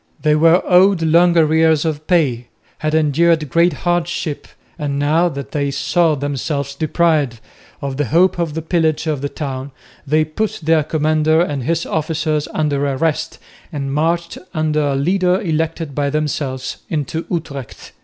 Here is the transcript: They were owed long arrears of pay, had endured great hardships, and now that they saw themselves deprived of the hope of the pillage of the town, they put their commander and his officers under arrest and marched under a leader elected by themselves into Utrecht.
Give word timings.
They 0.23 0.33
were 0.35 0.63
owed 0.65 1.03
long 1.03 1.37
arrears 1.37 1.85
of 1.85 2.07
pay, 2.07 2.47
had 2.79 2.95
endured 2.95 3.49
great 3.51 3.73
hardships, 3.85 4.49
and 4.79 4.97
now 4.97 5.29
that 5.29 5.51
they 5.51 5.69
saw 5.69 6.15
themselves 6.15 6.73
deprived 6.73 7.39
of 7.83 7.97
the 7.97 8.05
hope 8.05 8.39
of 8.39 8.55
the 8.55 8.63
pillage 8.63 9.05
of 9.05 9.21
the 9.21 9.29
town, 9.29 9.71
they 10.07 10.25
put 10.25 10.61
their 10.63 10.81
commander 10.83 11.39
and 11.39 11.65
his 11.65 11.85
officers 11.85 12.47
under 12.51 12.83
arrest 12.83 13.37
and 13.71 13.93
marched 13.93 14.39
under 14.55 14.81
a 14.87 14.95
leader 14.95 15.39
elected 15.39 15.93
by 15.93 16.09
themselves 16.09 16.77
into 16.89 17.27
Utrecht. 17.29 17.91